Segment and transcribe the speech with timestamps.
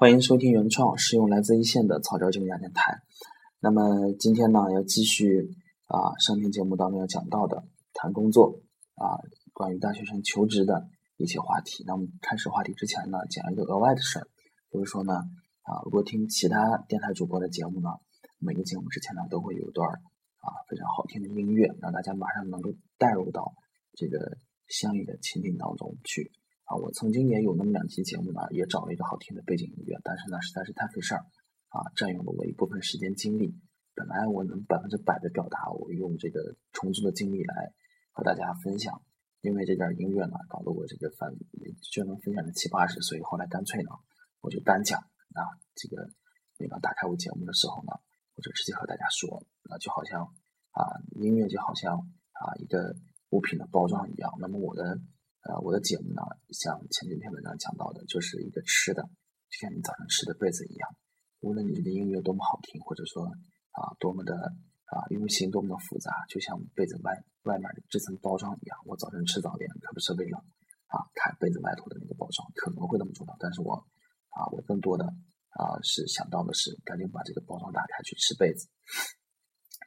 [0.00, 3.02] 欢迎收听原创，是用来自一线的草根经典电台。
[3.60, 5.50] 那么今天呢，要继续
[5.88, 8.62] 啊上篇节目当中要讲到的谈工作
[8.94, 9.20] 啊，
[9.52, 11.84] 关于大学生求职的一些话题。
[11.86, 14.26] 那么开始话题之前呢，讲一个额外的事儿，
[14.72, 15.12] 就是说呢
[15.64, 17.90] 啊，如果听其他电台主播的节目呢，
[18.38, 23.52] 每个节目之前呢都会有一段啊非常好听的音乐，让大家马上能够带入到
[23.92, 26.32] 这个相应的情景当中去。
[26.70, 31.26] 啊，我曾经也有那么两期节目呢，也找了一个好听的背景音乐，但是呢，实在是太费事儿，
[31.66, 33.58] 啊，占用了我一部分时间精力。
[33.92, 37.74] 本来我能百分之百的表达，我用这个充足的精力来
[38.12, 39.02] 和大家分享，
[39.40, 41.34] 因为这点音乐呢，搞得我这个反
[41.90, 43.90] 就能分享的七八十，所以后来干脆呢，
[44.40, 45.00] 我就单讲
[45.34, 45.42] 啊，
[45.74, 46.08] 这个
[46.56, 47.98] 每当打开我节目的时候呢，
[48.36, 50.22] 我就直接和大家说，那就好像
[50.70, 51.98] 啊，音乐就好像
[52.30, 52.94] 啊一个
[53.30, 55.00] 物品的包装一样，那么我的。
[55.42, 56.20] 呃，我的节目呢，
[56.52, 59.00] 像前几篇文章讲到的，就是一个吃的，
[59.48, 60.84] 就像你早上吃的被子一样。
[61.40, 63.24] 无论你这个音乐多么好听，或者说
[63.72, 64.36] 啊多么的
[64.84, 68.76] 啊用心多么的复杂，就像被子外外面的这层包装一样。
[68.84, 70.44] 我早晨吃早点可不是为了
[70.92, 73.72] 啊看被子外头的那个包装，可能会那么重要，但是我
[74.36, 75.06] 啊我更多的
[75.56, 78.68] 啊是想到的是赶紧把这个包装打开去吃被子，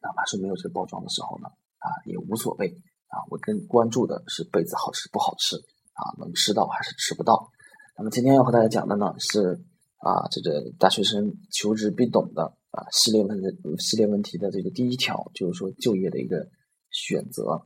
[0.02, 2.74] 哪怕是没有这个包装的时候呢啊也无所谓。
[3.14, 5.56] 啊，我更关注的是被子好吃不好吃
[5.94, 7.52] 啊，能吃到还是吃不到？
[7.96, 9.62] 那么今天要和大家讲的呢是
[9.98, 16.50] 啊，这个大学生求职必懂的啊系列问的系列问题的这个第一条，就是说就业的一个
[16.90, 17.62] 选择。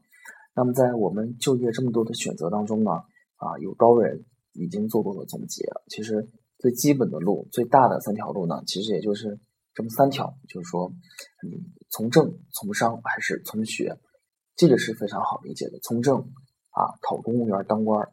[0.54, 2.92] 那么在我们就业这么多的选择当中呢，
[3.38, 5.64] 啊，有高人已经做过了总结。
[5.88, 6.28] 其实
[6.60, 9.40] 最基本的路，最大的三条路呢，其实也就是
[9.74, 10.92] 这么三条，就是说
[11.48, 11.58] 你
[11.90, 13.98] 从政、从商还是从学。
[14.58, 16.18] 这个是非常好理解的，从政
[16.72, 18.12] 啊，考公务员当官儿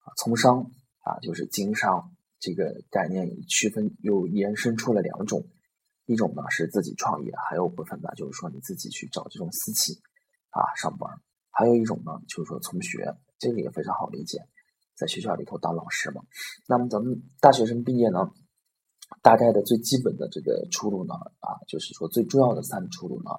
[0.00, 5.48] 啊，从商啊，就是经商这个概念区分又延伸出了两种，
[6.04, 9.94] 一种呢是自己创业，还有部分呢就是说你自己去找这种私企
[10.50, 11.10] 啊上班，
[11.50, 14.46] 还有一种呢就是说从学，这个也非常好理解，
[14.94, 16.20] 在学校里头当老师嘛。
[16.68, 18.30] 那么咱们大学生毕业呢，
[19.22, 23.30] 大概的最基本的这个出路呢啊，就是说最重要的三个出路呢。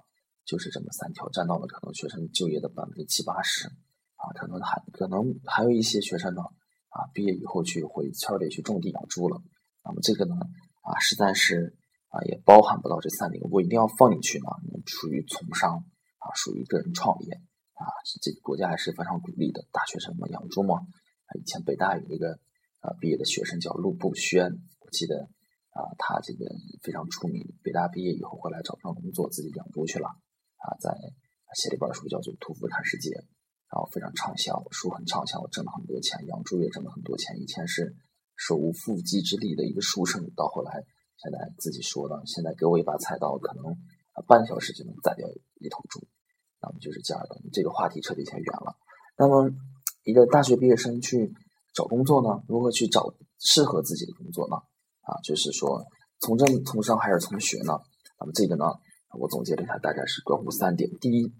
[0.47, 3.67] 就是这么三条，占到了可能学生就业的百分之七八十，
[4.15, 6.41] 啊，可能还可能还有一些学生呢，
[6.87, 9.41] 啊，毕业以后去回村里去种地养猪了，
[9.83, 10.37] 那么这个呢，
[10.83, 11.75] 啊，实在是
[12.07, 14.45] 啊也包含不到这三点，我一定要放进去呢，
[14.85, 15.83] 属于从商，
[16.19, 17.33] 啊，属于个人创业，
[17.73, 17.83] 啊，
[18.21, 22.39] 这个国家还是非常鼓励的，大学生嘛养猪嘛，啊，以前北大有一个
[22.79, 25.27] 啊毕业的学生叫陆步轩，我记得
[25.71, 26.45] 啊他这个
[26.81, 30.07] 非常出名，北大毕业以后回来找不上工作，自己养猪去了。
[30.57, 30.91] 啊，在
[31.55, 33.09] 写了一本书，叫做《屠夫看世界》，
[33.69, 37.39] 然后非常畅销，书很畅销，我挣了很多钱，养猪也挣了很多钱。
[37.39, 37.95] 以前是
[38.35, 40.83] 手无缚鸡之力的一个书生，到后来
[41.17, 43.63] 现在自己说了，现在给我一把菜刀，可能
[44.27, 45.27] 半小时就能宰掉
[45.59, 46.05] 一头猪。
[46.59, 48.75] 那么就是这样的，这个话题扯得有点远了。
[49.17, 49.49] 那么
[50.03, 51.33] 一个大学毕业生去
[51.73, 54.57] 找工作呢，如何去找适合自己的工作呢？
[55.01, 55.85] 啊，就是说
[56.19, 57.79] 从政、从商还是从学呢？
[58.19, 58.65] 那么这个呢？
[59.17, 60.89] 我总结了一下，大概是关乎三点。
[60.99, 61.33] 第一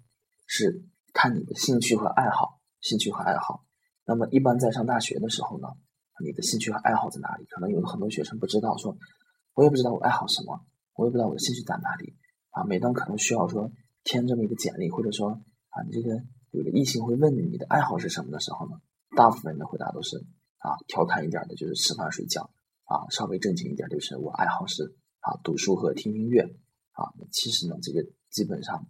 [0.45, 0.83] 是
[1.13, 3.63] 看你的兴趣和爱好，兴趣和爱好。
[4.05, 5.67] 那么一般在上大学的时候呢，
[6.23, 7.45] 你的兴趣和爱好在哪里？
[7.45, 8.97] 可能有的很多学生不知道，说
[9.53, 10.65] 我也不知道我爱好什么，
[10.95, 12.15] 我也不知道我的兴趣在哪里
[12.51, 12.63] 啊。
[12.65, 13.71] 每当可能需要说
[14.03, 15.29] 填这么一个简历，或者说
[15.69, 16.15] 啊，你这个
[16.51, 18.77] 有的异性会问你你的爱好是什么的时候呢，
[19.15, 20.17] 大部分人的回答都是
[20.59, 22.49] 啊，调侃一点的就是吃饭睡觉
[22.85, 26.47] 啊，稍微正经一点就是我爱好是啊，读书和听音乐。
[26.97, 28.87] 啊，其实呢，这个基本上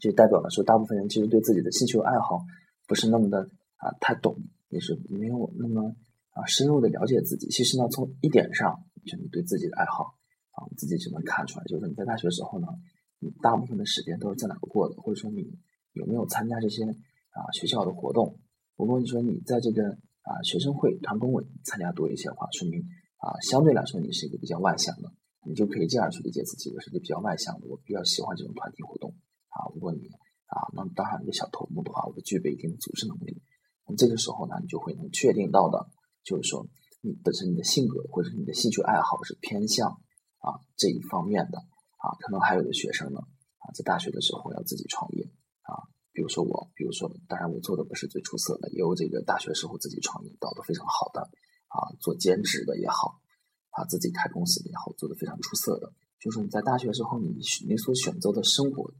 [0.00, 2.42] 就代表了说，大部分人其实对自己的兴趣爱好
[2.88, 4.36] 不是那么的啊太懂，
[4.70, 5.94] 也是没有那么
[6.30, 7.46] 啊深入的了解自己。
[7.48, 10.18] 其实呢，从一点上，就你对自己的爱好
[10.50, 12.66] 啊，自己就能看出来，就是你在大学时候呢，
[13.20, 15.46] 你大部分的时间都是在哪过的，或者说你
[15.92, 16.82] 有没有参加这些
[17.30, 18.40] 啊学校的活动。
[18.76, 19.88] 如果你说你在这个
[20.22, 22.80] 啊学生会、团工委参加多一些的话，说明
[23.18, 25.12] 啊相对来说你是一个比较外向的。
[25.46, 29.14] 你就可以这样去理解自己，我是个比较外向的，我比较喜欢这种团体活动
[29.48, 29.70] 啊。
[29.72, 30.08] 如果你
[30.46, 33.40] 啊能当上一个小头目的话，我具备一定的组织能力。
[33.86, 35.88] 那这个时候呢，你就会能确定到的，
[36.24, 36.66] 就是说
[37.00, 39.90] 你本身你的性格或者你的兴趣爱好是偏向
[40.38, 41.58] 啊这一方面的
[42.02, 42.10] 啊。
[42.18, 43.20] 可能还有的学生呢
[43.58, 45.24] 啊，在大学的时候要自己创业
[45.62, 45.86] 啊。
[46.12, 51.20] 比如说我，比如说当然我做的不是最出色的，也有这个大学时候自己创业搞得非常好的
[51.68, 53.20] 啊，做兼职的也好。
[53.76, 57.28] 啊，自己开公司也好，做的非常出色的，就是你在大学时候，你
[57.68, 58.90] 你所选择的生活，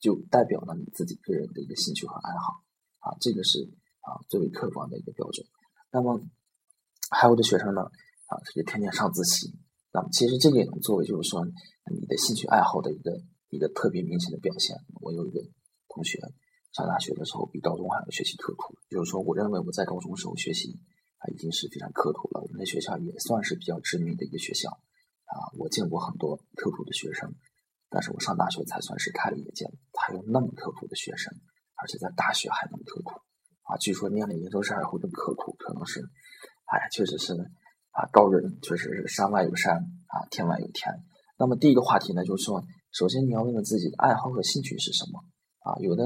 [0.00, 2.64] 就代表了你自己个人的一个兴趣和爱好，
[2.98, 3.70] 啊，这个是
[4.00, 5.46] 啊最为客观的一个标准。
[5.92, 6.20] 那么
[7.10, 7.82] 还有的学生呢，
[8.26, 9.54] 啊，他就天天上自习，
[9.92, 14.76] 那么其实这个也能作为就是说你的兴趣爱好的一个一个特别明显的表现。
[15.00, 15.40] 我有一个
[15.88, 16.18] 同学
[16.72, 20.76] 上大学的时候比高中还要学习特苦，就是说我认为我在高中时候学习
[21.28, 22.40] 已经是非常刻苦了。
[22.40, 27.32] 我们的学校也算是比较知名的一个学校啊，我见过很多刻苦的学生，
[27.88, 29.66] 但是我上大学才算是开了眼界，
[30.00, 31.32] 还有那么刻苦的学生，
[31.76, 33.12] 而且在大学还那么刻苦
[33.62, 33.76] 啊！
[33.78, 36.00] 据说念了研究生还会更刻苦，可能是，
[36.66, 37.34] 哎，确实是。
[37.94, 39.76] 啊，高人确实是山外有山
[40.08, 40.92] 啊，天外有天。
[41.38, 42.60] 那么第一个话题呢，就是说，
[42.90, 45.20] 首先你要问问自己的爱好和兴趣是什么
[45.60, 45.78] 啊？
[45.78, 46.02] 有的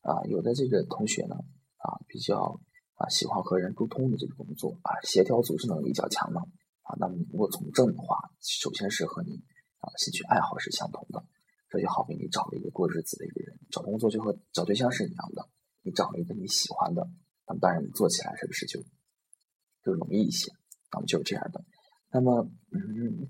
[0.00, 1.36] 啊，有的这个同学呢
[1.76, 2.58] 啊，比较
[2.96, 6.40] 啊喜欢和人沟通的这个工作啊，协调组织能力较强的
[6.82, 6.96] 啊。
[6.98, 9.40] 那么你如果从政的话，首先是和你
[9.78, 11.24] 啊兴趣爱好是相同的。
[11.68, 15.48] 这就好比你找了一个过日子的一个人，找工作就和找对象是一样的。
[15.82, 17.06] 你找了一个你喜欢的，
[17.46, 18.80] 那么当然你做起来是不是就
[19.82, 20.52] 就容易一些？
[20.92, 21.64] 那么就是这样的。
[22.12, 23.28] 那么，嗯，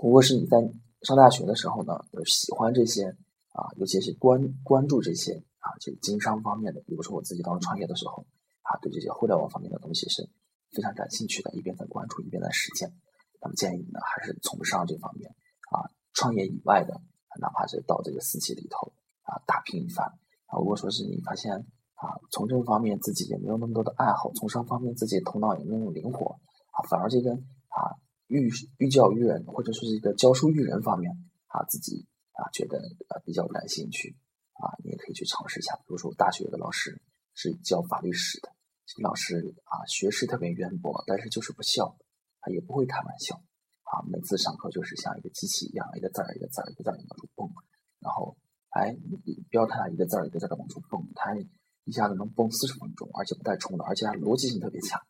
[0.00, 0.56] 如果是你在
[1.02, 3.04] 上大学的时候呢，就喜欢这些
[3.50, 8.24] 啊，尤其是关关注这些啊，这个经商方面的，比如说我自己当时创业的时候
[8.66, 10.28] 啊，对这些互联网方面的东西是
[10.74, 12.92] 非常感兴趣的，一边在关注，一边在实践。
[13.40, 15.30] 那么建议你呢，还是从上这方面
[15.70, 17.00] 啊，创业以外的，
[17.40, 18.92] 哪怕是到这个私企里头
[19.22, 20.06] 啊，打拼一番
[20.46, 20.58] 啊。
[20.58, 21.52] 如果说是你发现
[21.94, 26.38] 啊，从政方面自己也没有那么多的爱好，从商方面自己头脑也没有那么灵活。
[26.72, 27.32] 啊，反而这个
[27.68, 27.94] 啊
[28.26, 31.12] 寓寓教于人，或者说是一个教书育人方面
[31.46, 32.78] 啊，自己啊觉得
[33.08, 34.16] 啊比较感兴趣
[34.54, 35.76] 啊，你也可以去尝试一下。
[35.76, 37.00] 比如说，大学的老师
[37.34, 38.48] 是教法律史的，
[38.86, 41.98] 这个老师啊学识特别渊博，但是就是不笑，
[42.40, 43.34] 他也不会开玩笑
[43.82, 47.50] 啊，每次上课就是像一个机器一样，一个字儿一个字儿一个字儿往出蹦，
[47.98, 48.36] 然后
[48.70, 49.16] 哎，你
[49.50, 51.34] 不要看他一个字儿一个字儿往出蹦，他
[51.84, 55.00] 一下子能蹦四十分钟，而且不带重的，而且他逻辑性特别强。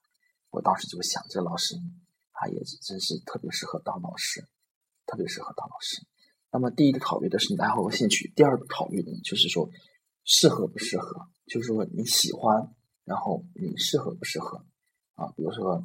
[0.51, 1.75] 我当时就想，这老师
[2.33, 4.43] 他也真是特别适合当老师，
[5.05, 6.01] 特别适合当老师。
[6.51, 9.69] 那么，第一个考虑的是你爱好和兴趣，第二个考虑的就是说
[10.25, 12.75] 适合不适合，就是说你喜欢，
[13.07, 14.67] 然后你适合不适合
[15.15, 15.33] 啊？
[15.35, 15.83] 比如说，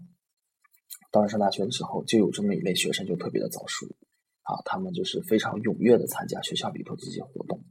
[1.10, 3.88] 当时上大学的时候，就有这么一类学生，就特别的早熟
[4.42, 7.64] 啊，他们就是非常踊跃的参加学校里头这些活动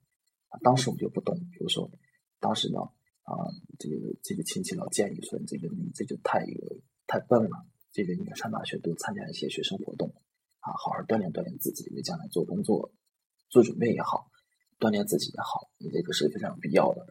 [0.48, 0.58] 啊。
[0.62, 1.90] 当时我们就不懂，比如说，
[2.38, 2.80] 当时呢
[3.24, 3.36] 啊，
[3.78, 6.80] 这个这个亲戚老建议说，这个你这就太有。
[7.10, 10.14] 太笨了，这个你上大学多参加一些学生活动，
[10.60, 12.92] 啊，好好锻炼锻炼自己，为将来做工作
[13.48, 14.30] 做准备也好，
[14.78, 17.04] 锻炼自己也好，你这个是非常有必要的。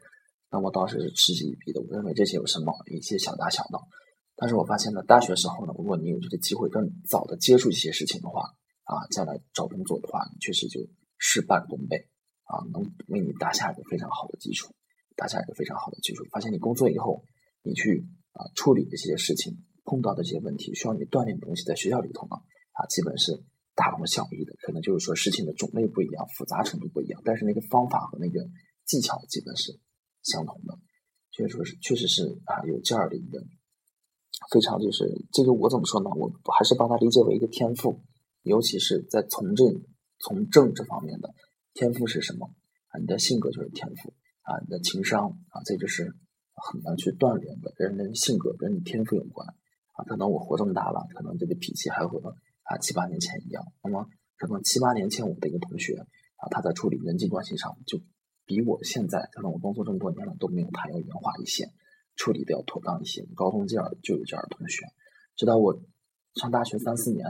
[0.51, 3.87] 那我当时是嗤之以鼻的，我认为这些有什么一些小打小闹。
[4.35, 8.41] 但是我发现呢，大学时候呢，如果你有这个机会更早的接触一些事情的话，
[8.83, 10.79] 啊，再来找工作的话，你确实就
[11.17, 12.07] 事半功倍，
[12.43, 14.73] 啊，能为你打下一个非常好的基础，
[15.15, 16.25] 打下一个非常好的基础。
[16.31, 17.23] 发现你工作以后，
[17.63, 19.57] 你去啊处理这些事情。
[19.85, 22.35] 碰到的这些问题需要你锻炼的东西，在学校里头呢，
[22.77, 23.43] 啊，基本是
[23.73, 28.39] 大同小异的，可能就是说事情的种类不一样，复杂程度不一样，但是那个方法和那个
[28.85, 29.79] 技巧基本是
[30.23, 30.77] 相同的，
[31.31, 33.39] 所以说是确实是啊，有这样的一个
[34.51, 36.09] 非常就是这个我怎么说呢？
[36.15, 38.01] 我还是把它理解为一个天赋，
[38.43, 39.67] 尤其是在从政
[40.19, 41.33] 从政这方面的
[41.73, 42.47] 天赋是什么
[42.87, 42.99] 啊？
[42.99, 46.03] 你的性格就是天赋啊，你的情商啊，这就是
[46.55, 49.47] 很难去锻炼的，人的性格跟你天赋有关
[49.93, 50.03] 啊。
[50.05, 52.19] 可能我活这么大了，可能这个脾气还和
[52.63, 53.63] 啊七八年前一样。
[53.83, 54.05] 那么
[54.37, 55.95] 可能七八年前我的一个同学
[56.37, 57.99] 啊，他在处理人际关系上就
[58.49, 61.69] 比我现在，可能我工作这么多年了都没有他要圆滑一些，
[62.15, 63.23] 处理的要妥当一些。
[63.35, 64.87] 高中这样就有这样的同学，
[65.37, 65.79] 直到我
[66.33, 67.27] 上大学三四年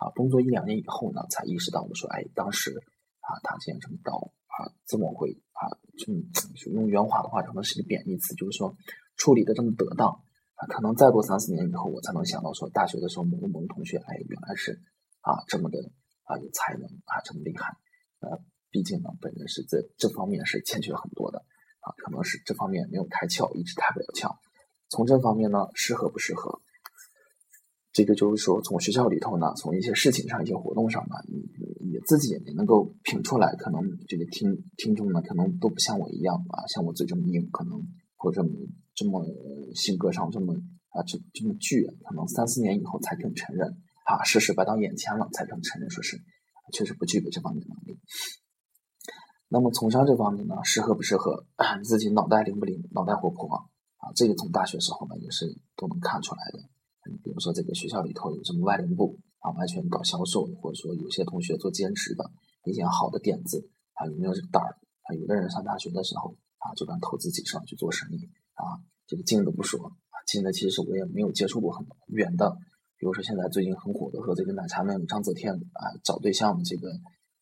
[0.00, 2.72] 啊，工作一两年以后呢，才意识到我说，哎，当时
[3.20, 5.68] 啊他竟然这么高啊，这么会啊，
[6.00, 8.74] 就用圆滑的话可能是个贬义词，就是说
[9.18, 10.08] 处理的这么得当。
[10.56, 14.80] 啊，可能再过三四年以后，我才能想到说，大学的时候某个某个同学，哎，原来是
[15.20, 15.78] 啊这么的
[16.22, 17.76] 啊有才能啊这么厉害。
[18.20, 18.38] 呃，
[18.74, 21.38] 毕竟呢，本人是在这方面是欠缺很多的
[21.78, 24.34] 啊，可能是这方面没有开窍，一直开不了窍。
[24.90, 26.60] 从这方面呢，适合不适合？
[27.92, 31.38] 这个就是说，从学校里头呢，从一些事情上、一些活动上呢，你
[31.86, 33.54] 你自己也能够品出来。
[33.54, 37.80] 可能这个听听众呢，可能都不像我一样啊，像我嘴这么硬，可能
[38.16, 38.44] 或者。
[38.96, 39.26] 这么
[39.74, 40.54] 性格上这么
[40.90, 43.66] 啊，这这么倔，可能三四年以后才肯承认
[44.06, 46.16] 啊，事实摆到眼前了才肯承认，说是
[46.72, 47.98] 确实不具备这方面能力。
[49.54, 51.46] 那么从商这方面呢，适合不适合？
[51.84, 52.82] 自己脑袋灵不灵？
[52.90, 53.54] 脑袋活不活？
[53.98, 55.46] 啊，这个从大学时候呢也是
[55.76, 56.58] 都能看出来的。
[57.08, 62.28] 你比如说这个学校里头有什么外联部啊，完全搞销售，或者说有些同学做兼职的，
[62.64, 64.74] 一些好的点子啊，有没有这个胆儿？
[65.02, 68.28] 啊，有的人上大学的时候啊，就敢投自己上去做生意。
[68.54, 72.50] 啊，这个近的不说啊，近的其实我也没有接触过很远的
[72.98, 76.90] 比如说现在最近很火的说这个奶茶妹张泽天啊找对象的这个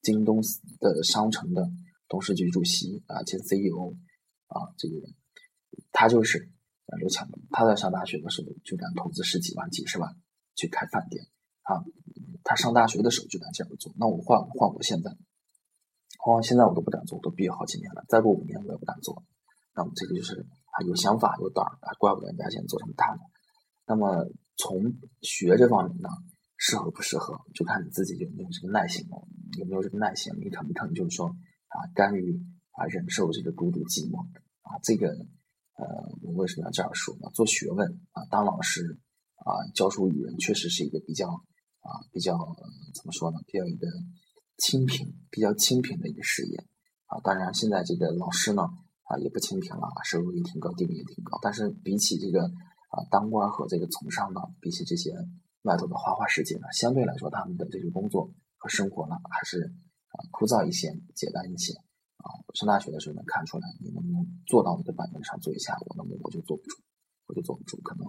[0.02, 0.42] 京东
[0.78, 1.71] 的商城的
[2.12, 3.97] 董事局主席啊兼 CEO
[4.49, 5.14] 啊这个人，
[5.92, 6.52] 他就是
[6.85, 7.40] 啊刘强东。
[7.50, 10.14] 他在上大学的时候就敢投资十几万、几十万
[10.54, 11.25] 去开饭店
[11.62, 11.81] 啊。
[12.45, 13.95] 他上大学的时候就敢这样做。
[13.97, 15.11] 那我换换我现在，
[16.19, 19.25] 换现在我都不敢做，我都毕业好几年了，再过五年我也不敢做。
[19.75, 20.38] 那么这个就是
[20.69, 23.21] 啊有想法有胆儿啊，怪不得人家现在做这么大呢。
[23.87, 24.28] 那么
[24.59, 24.85] 从
[25.23, 26.11] 学这方面呢，
[26.59, 29.16] 适合不适合，就看你自己有没有这个耐心了，
[29.57, 31.35] 有没有这个耐心，你肯不肯就是说
[31.75, 32.41] 啊，甘于
[32.73, 34.25] 啊忍受这个孤独寂寞
[34.62, 34.79] 啊？
[34.83, 35.09] 这个
[35.76, 35.85] 呃，
[36.23, 37.31] 我为什么要这样说呢？
[37.35, 38.99] 做学问啊，当老师
[39.37, 42.37] 啊，教书育人，确实是一个比较啊比较
[42.95, 43.41] 怎么说呢？
[43.47, 43.87] 比较一个
[44.59, 46.64] 清贫、比较清贫的一个事业
[47.07, 47.21] 啊。
[47.25, 48.62] 当然，现在这个老师呢。
[49.05, 51.38] 啊，也不清贫了，收入也挺高，地位也挺高。
[51.43, 55.12] 但是比起这个啊，当官和这个从商呢，比起这些
[55.62, 59.75] 外头的花花世界呢，相对来说，他们的这个工作和生活呢，还是
[60.31, 61.73] 枯燥一些，简单一些。
[62.23, 66.79] 啊，上大学的时候能看出来，你能不能做到那个板凳上坐一下，我能不能我就坐不住，
[67.26, 67.81] 我就坐不住。
[67.83, 68.07] 可能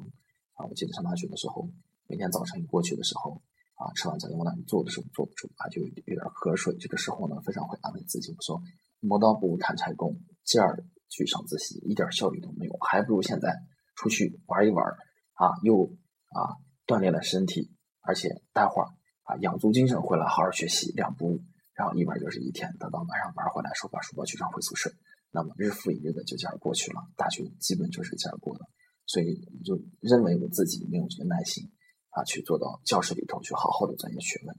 [0.54, 1.68] 啊，我记得上大学的时候，
[2.08, 3.42] 每天早晨一过去的时候，
[3.76, 6.76] 啊，吃完早点往那里坐的时候坐不住，啊，就有点瞌睡。
[6.78, 8.62] 这个时候呢，非常会安慰自己，我说
[9.00, 10.86] 磨刀不误砍柴工，劲儿。
[11.10, 13.56] 去上自习一点效率都没有，还不如现在
[13.94, 14.84] 出去玩一玩
[15.34, 15.84] 啊，又
[16.30, 17.70] 啊锻炼了身体，
[18.02, 18.88] 而且待会儿
[19.22, 21.44] 啊养足精神回来好好学习，两不误，
[21.76, 24.92] 然后一玩就是一天，等到晚上玩回来，收把书包去上回宿舍，
[25.32, 27.02] 那么日复一日的就这样过去了。
[27.16, 28.66] 大学基本就是这样过的，
[29.06, 31.72] 所以我就认为我自己没有这个耐心
[32.10, 34.56] 啊，去做到教室里头去好好的钻研学问，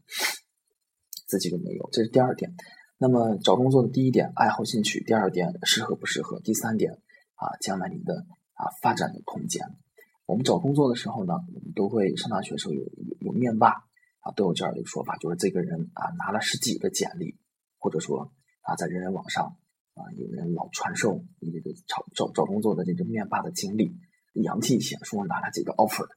[1.26, 2.52] 自己就没有，这是第二点。
[2.98, 6.92] 那么找工作的第一点，爱好兴趣；第二点，适合不适合；第三点，
[7.34, 8.14] 啊，将来你的
[8.54, 9.62] 啊发展的空间。
[10.26, 12.82] 我们找工作的时候呢，我们都会上大学时候有
[13.20, 13.84] 有面霸
[14.24, 17.38] 啊，都有这样一个说法，就是这个人啊拿了十几个简历，
[17.78, 19.56] 或者说啊在人人网上
[19.94, 23.94] 啊有人老传授你这个找找找工作的这个面霸的经历，
[24.32, 26.08] 洋气一些，说我拿了几个 offer，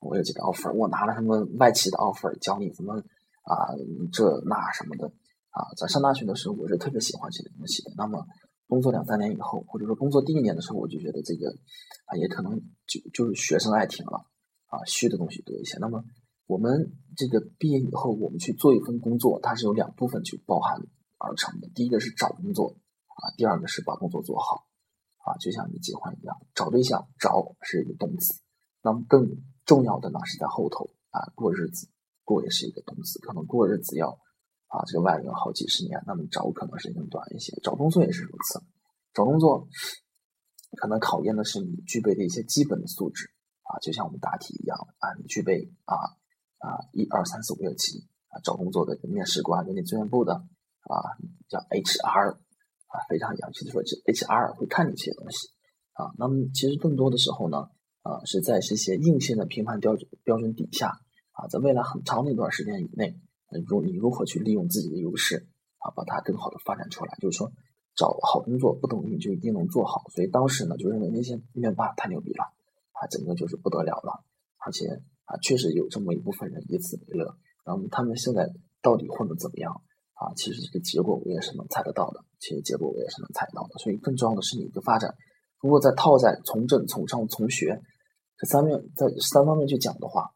[0.00, 2.94] 我有几个 offer，我拿了什么外企的 offer，教你怎么
[3.42, 3.74] 啊
[4.12, 5.12] 这那什么的。
[5.56, 7.90] 啊，在上大学的时候，我是特别喜欢这个东西的。
[7.96, 8.26] 那么，
[8.68, 11.48] 工作两三年以后，或者说工作第一年的时候，我就觉得这个
[12.04, 14.26] 啊，也可能就就是学生爱听了
[14.66, 15.78] 啊，虚的东西多一些。
[15.78, 16.04] 那么，
[16.46, 20.80] 我们这个毕业以后，我们去做一份工作，它是由两部分去包含
[21.18, 21.68] 而成的。
[21.74, 22.76] 第一个是找工作
[23.06, 24.66] 啊，第二个是把工作做好
[25.18, 28.40] 啊，就像你结婚一样，找对象找是一个动词，
[28.82, 31.88] 那么更重要的呢是在后头啊，过日子
[32.24, 34.18] 过也是一个动词，可能过日子要。
[34.68, 37.56] 啊，这个外人好几十年，那么找可能时间短一些。
[37.62, 38.60] 找工作也是如此，
[39.14, 39.68] 找工作
[40.76, 43.30] 可能考验的是你具备的一些基本的素质
[43.62, 45.94] 啊，就像我们答题一样啊，你具备啊
[46.58, 47.98] 啊一二三四五六七
[48.28, 50.94] 啊，找工作的面试官、人力资源部的啊
[51.48, 55.48] 叫 HR 啊，非常洋气的说，这 HR 会看你这些东西
[55.92, 56.12] 啊。
[56.18, 57.58] 那么其实更多的时候呢，
[58.02, 60.88] 啊是在这些硬性的评判标准标准底下
[61.32, 63.18] 啊，在未来很长的一段时间以内。
[63.68, 65.46] 如你如何去利用自己的优势
[65.78, 67.16] 啊，把它更好的发展出来？
[67.20, 67.52] 就是说，
[67.94, 70.02] 找好工作不等于你就一定能做好。
[70.10, 72.42] 所以当时呢，就认为那些面霸太牛逼了
[72.90, 74.24] 啊，整个就是不得了了。
[74.58, 77.36] 而且啊，确实有这么一部分人以此为乐。
[77.64, 78.48] 然后他们现在
[78.80, 79.70] 到底混得怎么样
[80.14, 80.32] 啊？
[80.34, 82.24] 其实这个结果我也是能猜得到的。
[82.40, 83.78] 其实结果我也是能猜到的。
[83.78, 85.14] 所以更重要的是你的发展。
[85.60, 87.82] 如果再套在从政、从商、从学
[88.38, 90.32] 这三面，在三方面去讲的话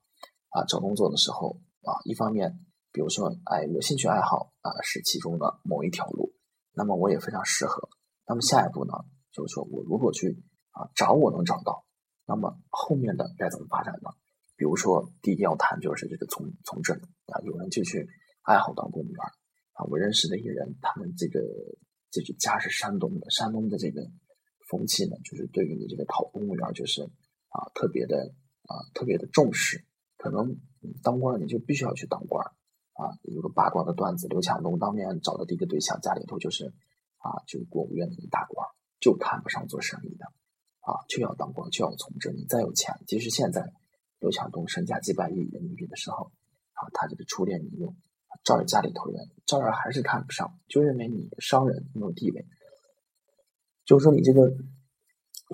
[0.50, 2.66] 啊，找工作的时候啊，一方面。
[2.92, 6.32] 比如说，哎，有兴趣爱好啊，是其中的某一条路，
[6.72, 7.88] 那么我也非常适合。
[8.26, 8.92] 那么下一步呢，
[9.30, 10.42] 就是说我如果去
[10.72, 11.84] 啊找，我能找到，
[12.26, 14.10] 那么后面的该怎么发展呢？
[14.60, 16.94] 比如说，第一要谈就是这个从从政
[17.32, 18.06] 啊，有人就去
[18.42, 19.16] 爱好当公务员
[19.72, 19.88] 啊。
[19.88, 21.40] 我认识的一个人，他们这个
[22.10, 24.06] 这个家是山东的，山东的这个
[24.68, 27.04] 风气呢，就是对于你这个考公务员，就是
[27.48, 28.34] 啊特别的
[28.68, 29.82] 啊特别的重视，
[30.18, 30.60] 可能
[31.02, 32.44] 当官你就必须要去当官。
[33.00, 36.66] 啊，有个八卦的段子，刘强东当年找的第一个对象，家里头就是
[37.16, 38.68] 啊，就是国务院的一大官，
[39.00, 40.26] 就看不上做生意的，
[40.80, 42.36] 啊，就要当官，就要从政。
[42.36, 43.72] 你再有钱，即使现在
[44.20, 46.30] 刘强东身价几百亿人民币的时候，
[46.74, 47.94] 啊，他这个初恋女友，
[48.44, 52.46] 照着家里头人，照样还是看不上，就认为你商人没有地位。
[53.84, 54.48] 就是说，你这个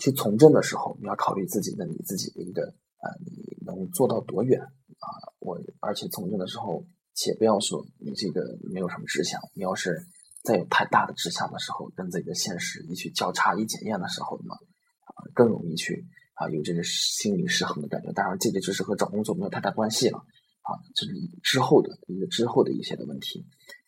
[0.00, 5.08] 去从政的时候，你要考虑自己的你自己的一个啊，你能做到多远啊？
[5.38, 6.84] 我而且从政的时候。
[7.18, 10.04] 且不要说你这个没有什么志向，你要是
[10.44, 16.04] 再有太大的志向的时候，跟自己的现实一去交叉、一检验的时候呢，啊，更容易去
[16.36, 18.12] 啊有这个心理失衡的感觉。
[18.12, 20.18] 当然，这个就是和找工作没有太大关系了
[20.62, 21.12] 啊，这是
[21.42, 23.44] 之后的一个之后的一些的问题。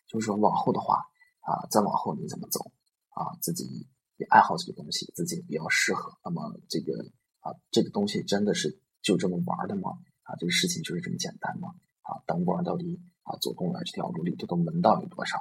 [0.07, 1.05] 就是说往后的话
[1.41, 2.71] 啊，再往后你怎么走
[3.13, 3.37] 啊？
[3.41, 3.87] 自己
[4.17, 6.17] 也爱好这个东西，自己比较适合。
[6.25, 6.93] 那么这个
[7.41, 9.91] 啊，这个东西真的是就这么玩的吗？
[10.23, 11.69] 啊，这个事情就是这么简单吗？
[12.01, 15.37] 啊，当官到底啊，做公务员这条路里头的门道有多少？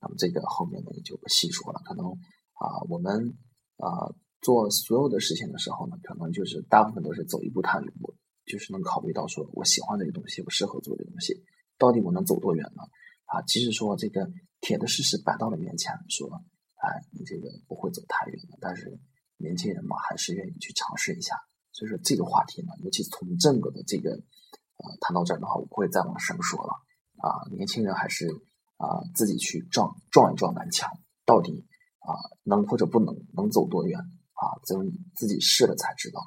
[0.00, 1.82] 那么这个后面呢也就不细说了。
[1.84, 2.06] 可能
[2.54, 3.36] 啊，我们
[3.76, 8.14] 啊做所有的事情的时候呢，可能就是大部分都是走一步看一步，
[8.44, 11.42] 就是能考虑到说我喜欢这个东西，我适合做这个东西，
[11.78, 12.82] 到底我能走多远呢？
[13.26, 16.28] 啊，即使说这个铁的事实摆到了面前，说
[16.76, 18.98] 哎，你这个不会走太远的，但是
[19.36, 21.34] 年轻人嘛，还是愿意去尝试一下。
[21.72, 26.72] 所以说这个话题呢，尤其从整个的这个呃谈到这儿的话，我不会再往深说了。
[27.18, 28.28] 啊，年轻人还是
[28.76, 30.88] 啊自己去撞撞一撞南墙，
[31.24, 31.66] 到底
[31.98, 32.14] 啊
[32.44, 33.98] 能或者不能，能走多远
[34.36, 36.20] 啊，只有你自己试了才知道，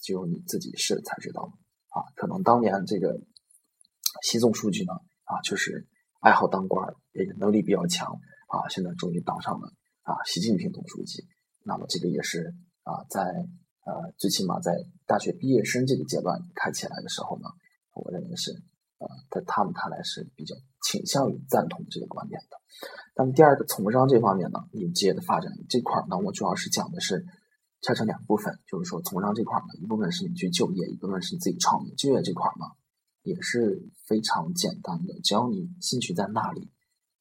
[0.00, 1.52] 只有你自己试了才知道。
[1.88, 3.18] 啊，可能当年这个
[4.22, 4.92] 习总书记呢，
[5.24, 5.88] 啊就是
[6.20, 8.12] 爱好当官，也能力比较强
[8.48, 11.26] 啊，现在终于当上了啊习近平总书记。
[11.64, 13.48] 那么这个也是啊在。
[13.84, 14.70] 呃，最起码在
[15.06, 17.48] 大学毕业生这个阶段看起来的时候呢，
[17.94, 18.52] 我认为是
[18.98, 20.54] 呃，在他们看来是比较
[20.84, 22.56] 倾向于赞同这个观点的。
[23.16, 27.26] 那么第二个从商这方面呢，你职业的发展这块儿呢，我主要是讲的是
[27.82, 31.94] 拆成两部分，就是说从商这块儿呢，一部分是你去就业，一部分是你自己创业。
[31.94, 32.64] 就业这块儿呢，
[33.22, 36.70] 也是非常简单的，只要你兴趣在那里，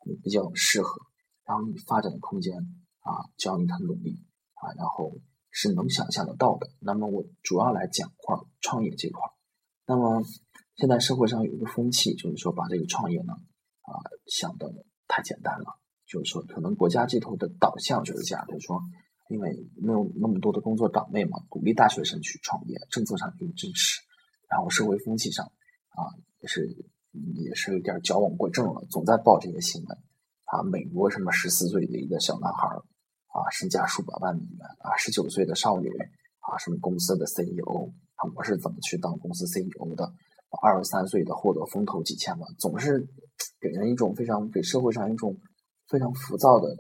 [0.06, 1.02] 你比较适合，
[1.46, 2.56] 然后你发展的空间
[3.02, 5.12] 啊，只要你很努力啊，然后。
[5.54, 6.70] 是能想象得到的。
[6.80, 9.20] 那么我主要来讲块创业这块。
[9.86, 10.24] 那么
[10.78, 13.34] 现在社会上有一个风气，就是说把这个创业呢
[13.82, 14.74] 啊想的
[15.10, 15.78] 太简单了。
[16.08, 18.82] 就是说可能国家这头的导向就是这样，就是说
[19.32, 24.02] 因为没有那么多的工作岗位嘛，鼓励大学生去创业，政策上给予支持。
[24.50, 25.46] 然后社会风气上
[25.90, 26.04] 啊
[26.42, 26.68] 也是
[27.36, 29.98] 也是有点矫枉过正了，总在报这些新闻
[30.46, 32.68] 啊，美国什么十四岁的一个小男孩。
[33.34, 35.88] 啊，身价数百万美元啊，十九岁的少女
[36.40, 40.04] 啊，什么公司的 CEO 啊，我是怎么去当公司 CEO 的？
[40.62, 43.08] 二十三岁的获得风投几千万，总是
[43.62, 45.34] 给人一种非常给社会上一种
[45.88, 46.76] 非常浮躁的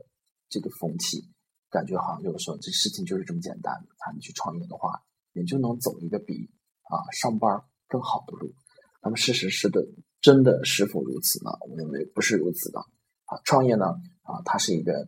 [0.49, 1.30] 这个风气，
[1.71, 3.73] 感觉好像就是说这事情就是这么简单。
[3.73, 5.01] 啊，你去创业的话，
[5.33, 6.51] 你就能走一个比
[6.83, 8.53] 啊上班更好的路。
[9.01, 9.83] 那么事实是的，
[10.21, 11.51] 真的是否如此呢？
[11.67, 12.79] 我认为不是如此的。
[13.25, 13.85] 啊，创业呢
[14.21, 15.07] 啊，它是一个。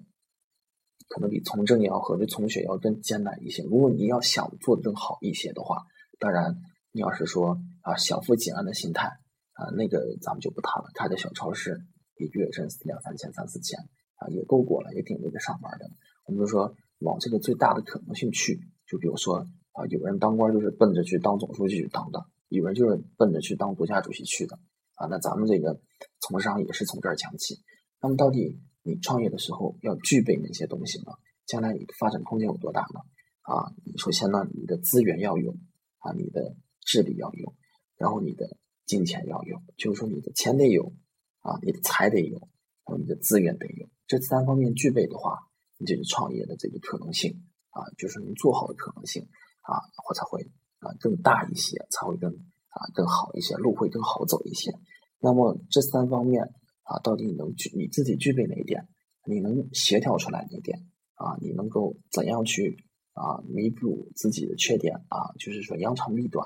[1.09, 3.61] 可能比从政要或者从学要更艰难一些。
[3.63, 5.85] 如果你要想做的更好一些的话，
[6.17, 6.55] 当然
[6.91, 9.09] 你要是说啊小富即安的心态
[9.51, 10.89] 啊，那个咱们就不谈了。
[10.95, 13.79] 开个小超市，一个月挣两三千、三四千
[14.15, 15.85] 啊，也够过了，也挺那个上班的。
[16.25, 19.37] 我们就说往这个最大的可能性去，就比如说
[19.71, 24.57] 啊，有人当官就是奔着去当总书记去当的，有人就是奔着去当国家主席去的
[24.95, 25.07] 啊。
[25.07, 25.79] 那咱们这个
[26.19, 27.61] 从商也是从这儿讲起。
[28.01, 28.59] 那么到底？
[28.85, 31.13] 你创业的时候要具备哪些东西呢？
[31.45, 32.99] 将来你的发展空间有多大呢？
[33.43, 35.55] 啊，首先呢，你的资源要有，
[35.99, 37.55] 啊，你的智力要有，
[37.95, 40.91] 然后你的金钱要有，就是说你的钱得有，
[41.39, 42.37] 啊，你的财得有，
[42.83, 45.39] 然后你的资源得有，这三方面具备的话，
[45.85, 49.23] 这个创业的这个可能性，啊，就是能做好的可能性，
[49.61, 50.41] 啊，或才会
[50.79, 54.71] 啊更大一些，才会更啊更好一些，路会更好走一些。
[55.19, 56.53] 那么这三方面。
[56.85, 58.89] 啊，到底你能具你自己具备哪一点？
[59.25, 60.77] 你能协调出来哪一点？
[61.13, 62.75] 啊，你能够怎样去
[63.13, 64.93] 啊弥补自己的缺点？
[65.07, 66.45] 啊，就是说扬长避短。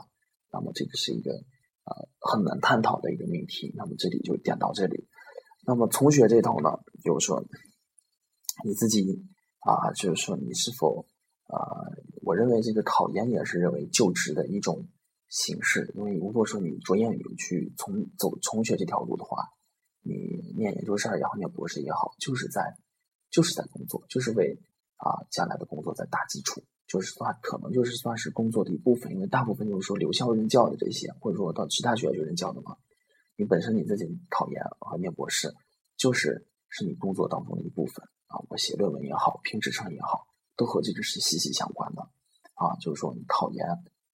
[0.52, 1.34] 那么这个是一个
[1.86, 3.74] 啊很难探讨的一个命题。
[3.76, 5.08] 那么这里就点到这里。
[5.66, 6.70] 那么从学这头呢，
[7.04, 7.44] 就是说
[8.66, 9.04] 你自己
[9.60, 11.06] 啊，就是说你是否
[11.48, 11.58] 啊？
[12.24, 14.88] 我认为这个考研也是认为就职的一种
[15.30, 15.92] 形式。
[15.96, 19.38] 因为如果说你着眼于去从走从学这条路的话，
[20.02, 20.14] 你
[20.58, 22.78] 念研究生也好，念博士也好，就是在
[23.30, 24.60] 就是在工作，就是为
[24.98, 32.78] 啊将来的工作在打基础，就是算可能就是算是工作的一部分，因为大部分就是说留校任教的这些，或者说到其他学校去任教的嘛。
[33.36, 35.54] 你本身你自己考研和念博士，
[35.96, 38.40] 就是是你工作当中的一部分啊。
[38.50, 42.02] 我写论文也好，评职称也好，都和这个是息息相关的
[42.54, 42.78] 啊。
[42.80, 43.66] 就是说你考研，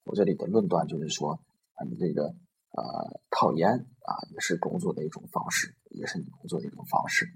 [0.06, 1.40] 我这里的论断就是说
[1.74, 2.36] 啊，你这个。
[2.76, 7.28] 呃，考研啊，也是工作的一种方式，也是你工作的一种方式。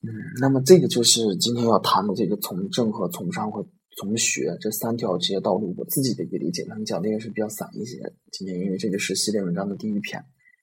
[0.00, 0.08] 嗯，
[0.40, 6.64] 那么这个就是今天要谈的这个从政和从商和从学这三条职业道路，我自己的一个理解。
[6.64, 8.10] 可能讲的也是比较散一些。
[8.32, 10.18] 今天因为这个是系列文章的第一篇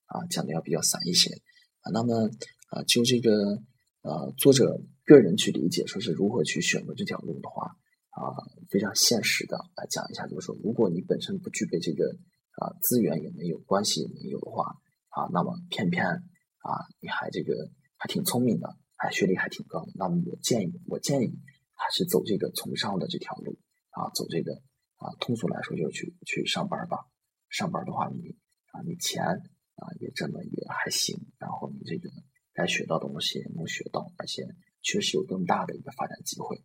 [0.07, 1.29] 啊，讲的要比较散一些
[1.81, 1.91] 啊。
[1.93, 2.27] 那么
[2.71, 3.61] 啊，就这个
[4.03, 7.75] 呃作者个人去理解，说是如何去选择这条路的话
[8.11, 8.37] 啊
[8.69, 12.15] 非常现实的来讲一下，就是说，如果你本身不具备这个
[12.59, 14.77] 啊资源也没有关系也没有的话
[15.09, 16.69] 啊，那么偏偏啊
[17.01, 21.33] 你还这个还挺聪明的，还学历还挺高的，那么我建议我建议
[21.73, 23.57] 还是走这个从商的这条路
[23.89, 24.53] 啊，走这个
[24.97, 26.97] 啊通俗来说就是去去上班吧。
[27.49, 28.35] 上班的话，你
[28.71, 32.09] 啊你钱啊也挣的也还行，然后你这个
[32.53, 34.47] 该学到的东西能学到，而且
[34.81, 36.63] 确实有更大的一个发展机会。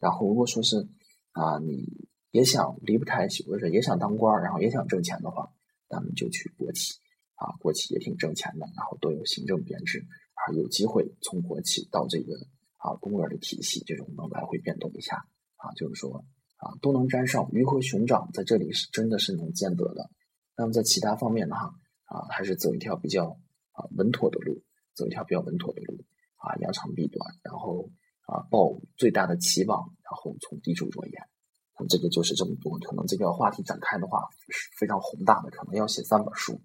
[0.00, 0.88] 然后如果说是
[1.32, 5.52] 啊你也想离不开，或者说也想当官，然后也想挣钱的话，
[5.88, 6.94] 咱们就去国企
[7.34, 12.34] 啊，国企也挺挣钱的，然后都有行政编制，啊有机会从国企到这个
[12.78, 16.24] 啊公务员的体系，这种能来回变动一下啊，就是说。
[16.56, 20.08] 啊，都能沾上，鱼和熊掌在这里是真的是能兼得的。
[20.56, 23.38] 那么在其他方面呢，哈啊，还是走一条比较
[23.72, 24.62] 啊稳妥的路，
[24.94, 26.04] 走一条比较稳妥的路
[26.36, 27.90] 啊，扬长避短，然后
[28.26, 31.22] 啊抱最大的期望，然后从低处着眼。
[31.78, 36.60] 那这个就是这么多，可能这个话题展开的话是非常宏大的，可能要写三本书，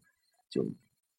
[0.50, 0.65] 就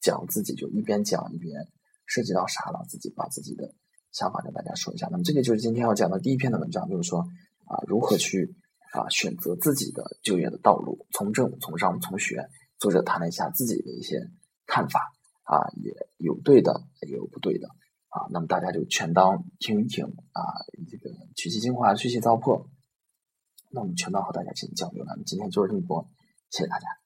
[0.01, 1.69] 讲自己就一边讲一边
[2.07, 3.75] 涉及到啥了，自己把自己的
[4.13, 5.09] 想法跟大家说一下。
[5.11, 7.21] 那么这个就是今天要讲的第一篇的文章，就是说
[7.67, 8.57] 啊如何去。
[8.93, 12.49] 啊，选择自己的就业的道路，从政、从商、从学。
[12.81, 14.29] 作者谈了一下自己的一些
[14.67, 15.13] 看法，
[15.51, 17.67] 啊，也有对的，也有不对的，
[18.09, 20.41] 啊，那么大家就全当听一听，啊，
[20.89, 22.69] 这个取其精华，去其糟粕，
[23.73, 25.05] 那我们全当和大家进行交流。
[25.05, 26.09] 那么今天就是这么多，
[26.51, 27.00] 谢谢大家。